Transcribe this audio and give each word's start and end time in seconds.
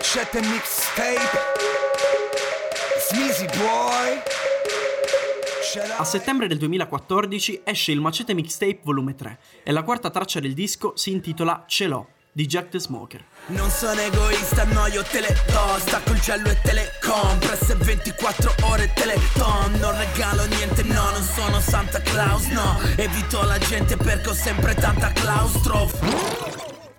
Macete 0.00 0.40
mixtape. 0.40 1.38
Sneezy 3.06 3.44
boy. 3.58 4.22
A 5.98 6.04
settembre 6.04 6.46
del 6.48 6.56
2014 6.56 7.60
esce 7.62 7.92
il 7.92 8.00
Macete 8.00 8.32
Mixtape 8.32 8.80
volume 8.82 9.14
3 9.14 9.38
e 9.62 9.70
la 9.72 9.82
quarta 9.82 10.08
traccia 10.08 10.40
del 10.40 10.54
disco 10.54 10.94
si 10.96 11.12
intitola 11.12 11.64
Ce 11.66 11.86
l'ho 11.86 12.08
di 12.32 12.46
Jack 12.46 12.70
the 12.70 12.80
Smoker. 12.80 13.22
Non 13.48 13.68
sono 13.68 14.00
egoista, 14.00 14.64
no 14.64 14.86
io 14.86 15.02
te 15.02 15.20
le 15.20 15.36
do. 15.46 15.78
Stacco 15.78 16.12
il 16.12 16.20
cielo 16.22 16.48
e 16.48 16.58
te 16.62 16.72
le 16.72 16.92
compresse 17.02 17.74
24 17.74 18.54
ore 18.62 18.90
teleton 18.94 19.72
Non 19.80 19.98
regalo 19.98 20.46
niente, 20.46 20.82
no, 20.82 21.10
non 21.10 21.22
sono 21.22 21.60
Santa 21.60 22.00
Claus, 22.00 22.46
no. 22.46 22.80
Evito 22.96 23.42
la 23.42 23.58
gente 23.58 23.98
perché 23.98 24.30
ho 24.30 24.34
sempre 24.34 24.74
tanta 24.74 25.12
claustrof 25.12 26.49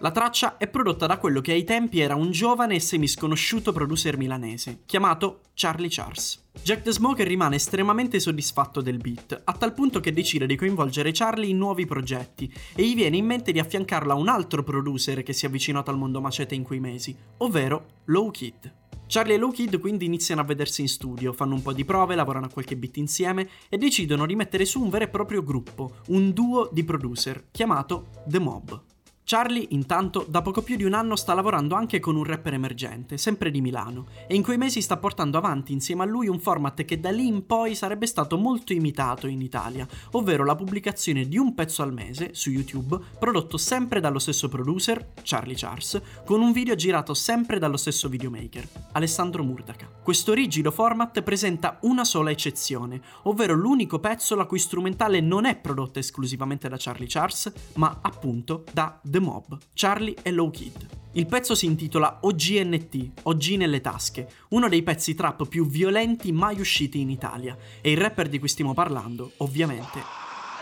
la 0.00 0.10
traccia 0.12 0.56
è 0.56 0.66
prodotta 0.66 1.06
da 1.06 1.18
quello 1.18 1.42
che 1.42 1.52
ai 1.52 1.64
tempi 1.64 2.00
era 2.00 2.14
un 2.14 2.30
giovane 2.30 2.74
e 2.74 2.80
semisconosciuto 2.80 3.70
producer 3.70 4.16
milanese, 4.16 4.80
chiamato 4.86 5.40
Charlie 5.52 5.88
Charles. 5.90 6.42
Jack 6.62 6.82
the 6.82 6.92
Smoker 6.92 7.26
rimane 7.26 7.56
estremamente 7.56 8.18
soddisfatto 8.18 8.80
del 8.80 8.96
beat, 8.96 9.42
a 9.44 9.52
tal 9.52 9.74
punto 9.74 10.00
che 10.00 10.14
decide 10.14 10.46
di 10.46 10.56
coinvolgere 10.56 11.12
Charlie 11.12 11.50
in 11.50 11.58
nuovi 11.58 11.84
progetti 11.84 12.50
e 12.74 12.82
gli 12.82 12.94
viene 12.94 13.18
in 13.18 13.26
mente 13.26 13.52
di 13.52 13.58
affiancarlo 13.58 14.12
a 14.12 14.16
un 14.16 14.28
altro 14.28 14.62
producer 14.62 15.22
che 15.22 15.34
si 15.34 15.44
è 15.44 15.48
avvicinato 15.48 15.90
al 15.90 15.98
mondo 15.98 16.22
macete 16.22 16.54
in 16.54 16.62
quei 16.62 16.80
mesi, 16.80 17.14
ovvero 17.38 18.00
Low 18.06 18.30
Kid. 18.30 18.74
Charlie 19.06 19.34
e 19.34 19.38
Low 19.38 19.50
Kid 19.50 19.78
quindi 19.80 20.06
iniziano 20.06 20.40
a 20.40 20.44
vedersi 20.44 20.80
in 20.80 20.88
studio, 20.88 21.34
fanno 21.34 21.54
un 21.54 21.62
po' 21.62 21.74
di 21.74 21.84
prove, 21.84 22.14
lavorano 22.14 22.46
a 22.46 22.50
qualche 22.50 22.76
beat 22.76 22.96
insieme 22.96 23.48
e 23.68 23.76
decidono 23.76 24.24
di 24.24 24.34
mettere 24.34 24.64
su 24.64 24.80
un 24.80 24.88
vero 24.88 25.04
e 25.04 25.08
proprio 25.08 25.42
gruppo, 25.42 25.96
un 26.06 26.32
duo 26.32 26.70
di 26.72 26.84
producer, 26.84 27.48
chiamato 27.50 28.06
The 28.24 28.38
Mob. 28.38 28.88
Charlie, 29.22 29.66
intanto, 29.70 30.26
da 30.28 30.42
poco 30.42 30.60
più 30.60 30.74
di 30.74 30.82
un 30.82 30.92
anno 30.92 31.14
sta 31.14 31.34
lavorando 31.34 31.76
anche 31.76 32.00
con 32.00 32.16
un 32.16 32.24
rapper 32.24 32.54
emergente, 32.54 33.16
sempre 33.16 33.52
di 33.52 33.60
Milano, 33.60 34.06
e 34.26 34.34
in 34.34 34.42
quei 34.42 34.58
mesi 34.58 34.80
sta 34.80 34.96
portando 34.96 35.38
avanti 35.38 35.72
insieme 35.72 36.02
a 36.02 36.06
lui 36.06 36.26
un 36.26 36.40
format 36.40 36.84
che 36.84 36.98
da 36.98 37.10
lì 37.10 37.28
in 37.28 37.46
poi 37.46 37.76
sarebbe 37.76 38.06
stato 38.06 38.36
molto 38.36 38.72
imitato 38.72 39.28
in 39.28 39.40
Italia, 39.40 39.86
ovvero 40.12 40.44
la 40.44 40.56
pubblicazione 40.56 41.28
di 41.28 41.38
un 41.38 41.54
pezzo 41.54 41.82
al 41.82 41.92
mese 41.92 42.30
su 42.32 42.50
YouTube, 42.50 42.98
prodotto 43.20 43.56
sempre 43.56 44.00
dallo 44.00 44.18
stesso 44.18 44.48
producer, 44.48 45.12
Charlie 45.22 45.54
Charles, 45.56 46.00
con 46.24 46.40
un 46.40 46.50
video 46.50 46.74
girato 46.74 47.14
sempre 47.14 47.60
dallo 47.60 47.76
stesso 47.76 48.08
videomaker, 48.08 48.66
Alessandro 48.92 49.44
Murdaca. 49.44 49.88
Questo 50.02 50.32
rigido 50.32 50.72
format 50.72 51.22
presenta 51.22 51.78
una 51.82 52.04
sola 52.04 52.32
eccezione, 52.32 53.00
ovvero 53.24 53.54
l'unico 53.54 54.00
pezzo 54.00 54.34
la 54.34 54.46
cui 54.46 54.58
strumentale 54.58 55.20
non 55.20 55.44
è 55.44 55.56
prodotta 55.56 56.00
esclusivamente 56.00 56.68
da 56.68 56.76
Charlie 56.78 57.06
Charles, 57.08 57.52
ma 57.74 57.98
appunto 58.00 58.64
da 58.72 58.98
The 59.10 59.18
Mob, 59.18 59.58
Charlie 59.74 60.14
e 60.22 60.30
Low 60.30 60.50
Kid. 60.50 60.86
Il 61.14 61.26
pezzo 61.26 61.56
si 61.56 61.66
intitola 61.66 62.20
OGNT, 62.22 63.22
OG 63.24 63.44
nelle 63.56 63.80
tasche, 63.80 64.30
uno 64.50 64.68
dei 64.68 64.84
pezzi 64.84 65.16
trap 65.16 65.48
più 65.48 65.66
violenti 65.66 66.30
mai 66.30 66.60
usciti 66.60 67.00
in 67.00 67.10
Italia, 67.10 67.56
e 67.80 67.90
il 67.90 67.96
rapper 67.96 68.28
di 68.28 68.38
cui 68.38 68.46
stiamo 68.46 68.72
parlando, 68.72 69.32
ovviamente, 69.38 70.00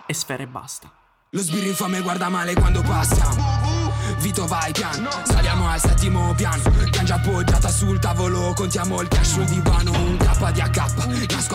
è 0.07 0.13
Sfera 0.15 0.45
e 0.45 0.47
Basta. 0.47 0.91
Lo 1.33 1.41
sbirro 1.41 1.67
infame 1.67 2.01
guarda 2.01 2.31
male 2.31 2.55
quando 2.55 2.81
passiamo 2.81 3.89
Vito 4.21 4.47
vai 4.47 4.73
piano, 4.73 5.11
saliamo 5.25 5.69
al 5.69 5.79
settimo 5.79 6.35
piano. 6.35 6.63
Piangia 6.91 7.17
appoggiata 7.17 7.69
sul 7.69 8.01
tavolo, 8.01 8.53
contiamo 8.55 9.01
il 9.01 9.09
cash 9.09 9.33
sul 9.33 9.45
divano 9.45 9.93
Un 9.93 10.17
K 10.17 10.53
di 10.53 10.61
AK, 10.61 10.77
nascosto 10.77 10.78
dentro 10.78 10.78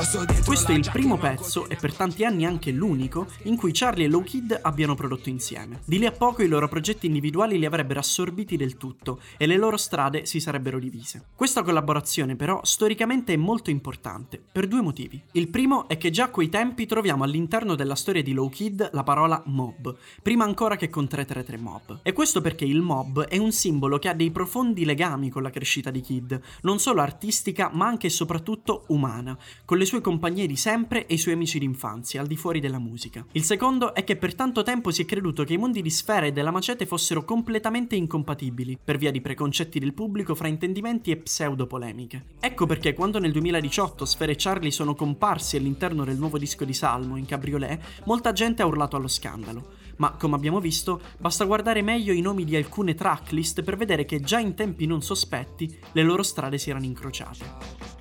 Questo 0.04 0.74
è 0.74 0.76
il 0.76 0.90
primo 0.92 1.18
pezzo, 1.18 1.70
e 1.70 1.78
per 1.78 1.96
tanti 1.96 2.26
anni 2.26 2.46
anche 2.46 2.72
l'unico, 2.72 3.28
in 3.44 3.56
cui 3.56 3.72
Charlie 3.72 4.06
e 4.06 4.10
Low 4.10 4.22
Kid 4.22 4.60
abbiano 4.62 4.96
prodotto 4.96 5.30
insieme. 5.30 5.80
Di 5.86 5.98
lì 5.98 6.06
a 6.06 6.12
poco 6.12 6.44
i 6.44 6.50
loro 6.50 6.68
progetti 6.68 7.06
individuali 7.06 7.58
li 7.58 7.66
avrebbero 7.66 8.02
assorbiti 8.02 8.58
del 8.58 8.76
tutto, 8.76 9.22
e 9.38 9.46
le 9.46 9.56
loro 9.56 9.78
strade 9.78 10.26
si 10.26 10.42
sarebbero 10.42 10.78
divise. 10.78 11.28
Questa 11.34 11.64
collaborazione 11.64 12.36
però 12.36 12.60
storicamente 12.64 13.32
è 13.32 13.38
molto 13.38 13.70
importante, 13.70 14.44
per 14.52 14.68
due 14.68 14.82
motivi. 14.82 15.24
Il 15.32 15.48
primo 15.48 15.88
è 15.88 15.98
che 15.98 16.12
già 16.12 16.26
a 16.26 16.30
quei 16.30 16.50
tempi 16.50 16.86
troviamo 16.86 17.24
all'interno 17.24 17.74
della 17.74 17.96
storia 17.96 18.22
di 18.22 18.34
Low 18.34 18.50
Kid 18.50 18.90
la 18.92 19.04
parola 19.04 19.42
mob, 19.46 19.96
prima 20.22 20.44
ancora 20.44 20.76
che 20.76 20.90
con 20.90 21.08
333 21.08 21.58
Mob. 21.58 22.00
E 22.04 22.12
questo 22.12 22.42
perché 22.42 22.66
il 22.66 22.82
mob 22.82 23.24
è 23.24 23.38
un 23.38 23.54
simbolo 23.54 24.00
che 24.00 24.10
ha 24.10 24.14
dei 24.14 24.32
profondi 24.32 24.84
legami 24.84 25.30
con 25.30 25.44
la 25.44 25.50
crescita 25.50 25.92
di 25.92 26.02
Kid, 26.02 26.42
non 26.64 26.80
solo 26.80 27.00
artistica 27.00 27.70
ma 27.72 27.88
anche 27.88 28.08
e 28.08 28.10
soprattutto 28.10 28.84
umana, 28.88 29.38
con 29.64 29.78
le 29.78 29.86
sue 29.86 29.93
compagnie 30.02 30.48
di 30.48 30.56
sempre 30.56 31.06
e 31.06 31.16
i 31.16 31.18
suoi 31.18 31.34
amici 31.34 31.60
d'infanzia, 31.60 32.22
al 32.22 32.28
di 32.28 32.36
fuori 32.36 32.60
della 32.60 32.80
musica. 32.80 33.26
Il 33.32 33.44
secondo 33.44 33.94
è 33.94 34.04
che 34.04 34.16
per 34.16 34.36
tanto 34.36 34.64
tempo 34.64 34.92
si 34.92 35.02
è 35.02 35.06
creduto 35.06 35.44
che 35.44 35.54
i 35.54 35.58
mondi 35.58 35.82
di 35.82 35.90
Sfera 35.90 36.26
e 36.26 36.32
della 36.32 36.52
Macete 36.52 36.86
fossero 36.86 37.24
completamente 37.24 37.96
incompatibili, 37.96 38.78
per 38.84 38.98
via 38.98 39.12
di 39.12 39.22
preconcetti 39.22 39.80
del 39.80 39.94
pubblico, 39.94 40.36
fraintendimenti 40.36 41.12
e 41.12 41.18
pseudo-polemiche. 41.18 42.26
Ecco 42.40 42.66
perché 42.66 42.94
quando 42.94 43.20
nel 43.20 43.32
2018 43.32 44.06
Sfera 44.06 44.32
e 44.32 44.36
Charlie 44.38 44.72
sono 44.72 44.96
comparsi 44.96 45.58
all'interno 45.58 46.04
del 46.06 46.18
nuovo 46.18 46.38
disco 46.38 46.66
di 46.66 46.74
Salmo 46.74 47.18
in 47.18 47.26
cabriolet, 47.26 48.04
molta 48.06 48.34
gente 48.34 48.62
ha 48.62 48.66
urlato 48.66 48.96
allo 48.96 49.08
scandalo 49.08 49.82
ma 49.98 50.12
come 50.12 50.36
abbiamo 50.36 50.60
visto 50.60 51.02
basta 51.18 51.46
guardare 51.46 51.82
meglio 51.82 52.14
i 52.14 52.22
nomi 52.22 52.46
di 52.46 52.56
alcune 52.56 52.96
tracklist 52.96 53.62
per 53.62 53.78
vedere 53.78 54.06
che 54.06 54.22
già 54.22 54.40
in 54.40 54.56
tempi 54.56 54.86
non 54.86 55.02
sospetti 55.02 55.78
le 55.92 56.04
loro 56.04 56.24
strade 56.24 56.58
si 56.58 56.70
erano 56.70 56.86
incrociate. 56.86 57.93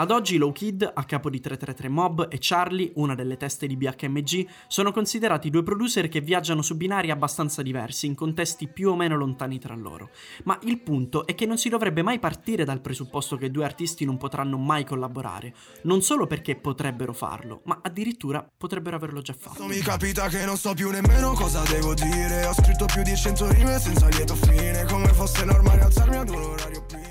Ad 0.00 0.12
oggi 0.12 0.36
Low 0.36 0.52
Kid, 0.52 0.88
a 0.94 1.02
capo 1.02 1.28
di 1.28 1.40
333 1.40 1.88
Mob, 1.88 2.28
e 2.30 2.38
Charlie, 2.40 2.92
una 2.94 3.16
delle 3.16 3.36
teste 3.36 3.66
di 3.66 3.76
BHMG, 3.76 4.46
sono 4.68 4.92
considerati 4.92 5.50
due 5.50 5.64
producer 5.64 6.06
che 6.06 6.20
viaggiano 6.20 6.62
su 6.62 6.76
binari 6.76 7.10
abbastanza 7.10 7.62
diversi, 7.62 8.06
in 8.06 8.14
contesti 8.14 8.68
più 8.68 8.90
o 8.90 8.94
meno 8.94 9.16
lontani 9.16 9.58
tra 9.58 9.74
loro. 9.74 10.10
Ma 10.44 10.56
il 10.62 10.78
punto 10.78 11.26
è 11.26 11.34
che 11.34 11.46
non 11.46 11.58
si 11.58 11.68
dovrebbe 11.68 12.02
mai 12.02 12.20
partire 12.20 12.64
dal 12.64 12.80
presupposto 12.80 13.36
che 13.36 13.50
due 13.50 13.64
artisti 13.64 14.04
non 14.04 14.18
potranno 14.18 14.56
mai 14.56 14.84
collaborare, 14.84 15.52
non 15.82 16.00
solo 16.00 16.28
perché 16.28 16.54
potrebbero 16.54 17.12
farlo, 17.12 17.62
ma 17.64 17.80
addirittura 17.82 18.48
potrebbero 18.56 18.94
averlo 18.94 19.20
già 19.20 19.34
fatto. 19.36 19.66
Mi 19.66 19.80
capita 19.80 20.28
che 20.28 20.44
non 20.44 20.56
so 20.56 20.74
più 20.74 20.90
nemmeno 20.90 21.32
cosa 21.32 21.60
devo 21.62 21.94
dire, 21.94 22.46
ho 22.46 22.54
scritto 22.54 22.84
più 22.84 23.02
di 23.02 23.16
100 23.16 23.50
rime 23.50 23.80
senza 23.80 24.06
lieto 24.06 24.36
fine, 24.36 24.84
come 24.84 25.08
fosse 25.08 25.44
normale 25.44 25.80
alzarmi 25.80 26.16
ad 26.18 26.28
un 26.28 26.40
orario 26.40 26.84
più 26.86 27.07